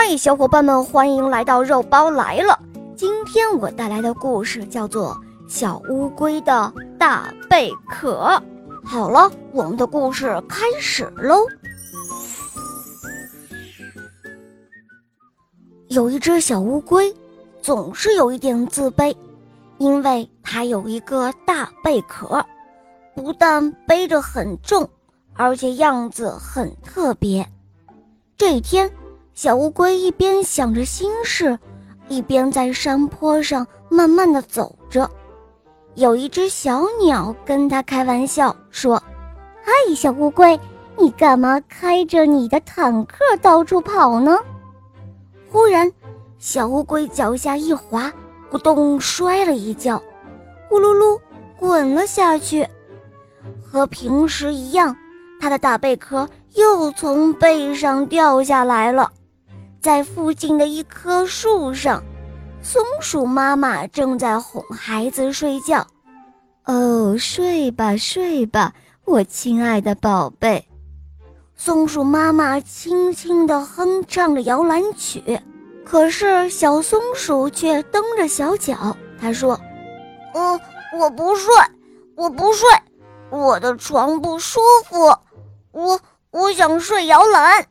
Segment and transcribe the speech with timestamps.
[0.00, 2.56] 嗨，小伙伴们，欢迎来到肉包来了。
[2.96, 5.12] 今天我带来的故事叫做
[5.52, 8.40] 《小乌龟的大贝壳》。
[8.84, 11.44] 好了，我们的故事开始喽。
[15.88, 17.12] 有一只小乌龟，
[17.60, 19.12] 总是有一点自卑，
[19.78, 22.40] 因为它有一个大贝壳，
[23.16, 24.88] 不但背着很重，
[25.34, 27.44] 而且样子很特别。
[28.36, 28.88] 这一天。
[29.40, 31.56] 小乌龟一边想着心事，
[32.08, 35.08] 一边在山坡上慢慢的走着。
[35.94, 39.00] 有一只小鸟跟它开玩笑说
[39.62, 40.58] ：“嗨，小乌龟，
[40.96, 44.36] 你干嘛开着你的坦克到处跑呢？”
[45.52, 45.88] 忽然，
[46.40, 48.12] 小乌龟脚下一滑，
[48.50, 50.02] 咕咚摔了一跤，
[50.68, 51.16] 呼噜噜
[51.56, 52.66] 滚了下去。
[53.62, 54.96] 和平时一样，
[55.40, 59.12] 它的大贝壳又从背上掉下来了。
[59.80, 62.02] 在附近的一棵树上，
[62.62, 65.86] 松鼠妈妈正在哄孩子睡觉。
[66.64, 70.66] 哦，睡吧，睡吧，我亲爱的宝贝。
[71.54, 75.40] 松鼠妈妈轻轻地哼唱着摇篮曲，
[75.84, 78.96] 可是小松鼠却蹬着小脚。
[79.20, 79.58] 它说
[80.34, 80.60] ：“嗯，
[80.98, 81.52] 我不睡，
[82.16, 82.68] 我不睡，
[83.30, 85.16] 我的床不舒服，
[85.72, 87.64] 我我想睡摇篮。”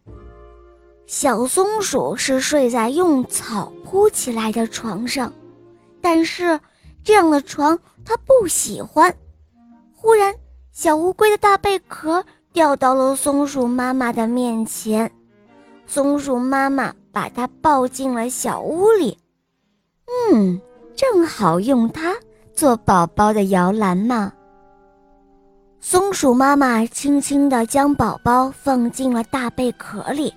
[1.07, 5.31] 小松鼠是睡在用草铺起来的床上，
[6.01, 6.59] 但是
[7.01, 9.15] 这样的床它不喜欢。
[9.95, 10.35] 忽然，
[10.73, 15.09] 小乌龟的大贝壳掉到了松鼠妈妈的面前，
[15.85, 19.17] 松鼠妈妈把它抱进了小屋里。
[20.33, 20.59] 嗯，
[20.93, 22.13] 正好用它
[22.53, 24.33] 做宝宝的摇篮嘛。
[25.79, 30.33] 松鼠妈妈轻轻地将宝宝放进了大贝壳里。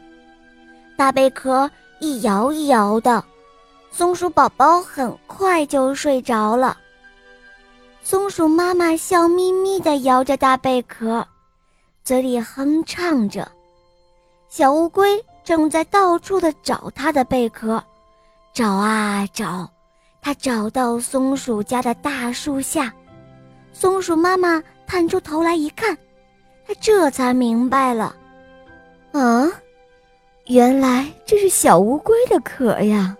[1.00, 3.24] 大贝壳一摇一摇的，
[3.90, 6.76] 松鼠宝宝很快就睡着了。
[8.02, 11.26] 松鼠妈妈笑眯眯地摇着大贝壳，
[12.04, 13.50] 嘴里哼唱着。
[14.50, 17.82] 小乌龟正在到处的找它的贝壳，
[18.52, 19.66] 找啊找，
[20.20, 22.92] 它找到松鼠家的大树下。
[23.72, 25.96] 松鼠妈妈探出头来一看，
[26.68, 28.14] 它这才明白了，
[29.12, 29.48] 啊。
[30.50, 33.16] 原来这是小乌龟的壳呀！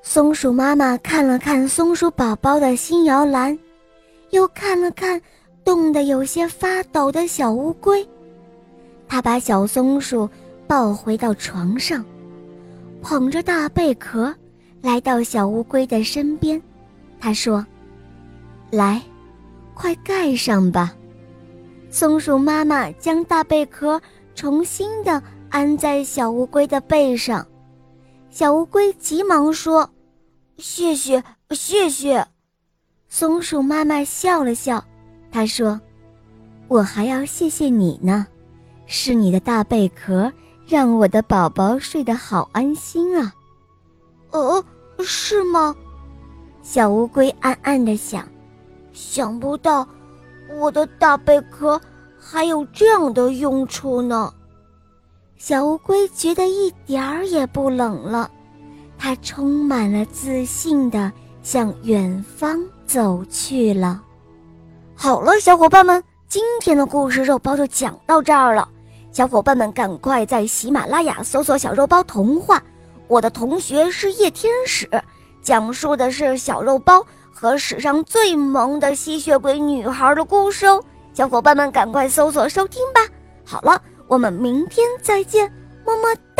[0.00, 3.58] 松鼠妈妈看了看松鼠宝宝的新摇篮，
[4.30, 5.20] 又看了看
[5.66, 8.08] 冻得有些发抖的小乌龟，
[9.06, 10.26] 她把小松鼠
[10.66, 12.02] 抱回到床上，
[13.02, 14.34] 捧着大贝壳，
[14.80, 16.60] 来到小乌龟的身边。
[17.20, 17.62] 她说
[18.72, 19.02] ：“来，
[19.74, 20.94] 快盖上吧。”
[21.92, 24.00] 松鼠妈妈将大贝壳
[24.34, 25.22] 重新的。
[25.50, 27.46] 安在小乌龟的背上，
[28.30, 29.88] 小乌龟急忙说
[30.58, 32.26] ：“谢谢，谢谢。”
[33.08, 34.84] 松鼠妈妈笑了笑，
[35.30, 35.80] 她说
[36.66, 38.26] ：“我还要谢谢你呢，
[38.86, 40.32] 是你的大贝壳
[40.66, 43.32] 让我的宝宝睡得好安心啊。
[44.32, 44.64] ”“哦，
[45.00, 45.74] 是吗？”
[46.62, 48.26] 小乌龟暗暗地想，
[48.92, 49.86] 想不到
[50.58, 51.80] 我的大贝壳
[52.18, 54.32] 还有这样的用处呢。
[55.36, 58.30] 小乌龟觉得一点儿也不冷了，
[58.96, 61.12] 它充满了自信地
[61.42, 64.00] 向远方走去了。
[64.94, 68.66] 好了，小伙伴们，今天的故事肉包就讲到这儿了。
[69.12, 72.62] 小伙伴们，赶快在喜马拉雅搜索“小肉包童话”，
[73.06, 74.88] 我的同学是夜天使，
[75.42, 80.82] 讲述的是小肉包和史上最萌的吸血鬼女孩的故事哦。
[81.12, 83.00] 小伙伴们，赶快搜索收听吧。
[83.44, 83.82] 好了。
[84.06, 85.50] 我们明天再见，
[85.84, 86.33] 么么。